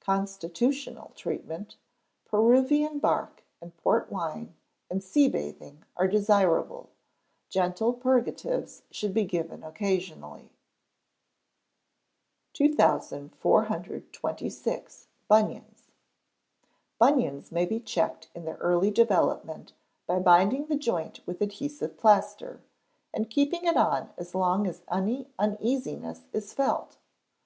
Constitutional 0.00 1.12
treatment: 1.14 1.76
Peruvian 2.24 2.98
bark, 2.98 3.42
and 3.60 3.76
port 3.76 4.10
wine, 4.10 4.54
and 4.88 5.04
sea 5.04 5.28
bathing 5.28 5.84
are 5.98 6.08
desirable. 6.08 6.88
Gentle 7.50 7.92
purgatives 7.92 8.84
should 8.90 9.12
be 9.12 9.26
given 9.26 9.62
occasionally. 9.62 10.54
2426. 12.54 15.08
Bunions. 15.28 15.88
Bunions 16.98 17.52
may 17.52 17.66
be 17.66 17.80
checked 17.80 18.30
in 18.34 18.46
their 18.46 18.56
early 18.60 18.90
development 18.90 19.74
by 20.06 20.18
binding 20.18 20.68
the 20.68 20.76
joint 20.76 21.20
with 21.26 21.42
adhesive 21.42 21.98
plaster, 21.98 22.62
and 23.12 23.28
keeping 23.28 23.66
it 23.66 23.76
on 23.76 24.08
as 24.16 24.34
long 24.34 24.66
as 24.66 24.80
any 24.90 25.28
uneasiness 25.38 26.22
is 26.32 26.54
felt. 26.54 26.96